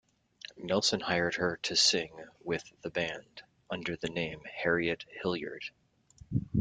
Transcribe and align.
Nelson 0.57 0.99
hired 0.99 1.35
her 1.35 1.57
to 1.61 1.75
sing 1.75 2.11
with 2.43 2.63
the 2.81 2.89
band, 2.89 3.43
under 3.69 3.95
the 3.95 4.09
name 4.09 4.41
Harriet 4.51 5.05
Hilliard. 5.21 5.65